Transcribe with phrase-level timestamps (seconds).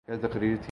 [0.05, 0.59] کیا تقریر تھی۔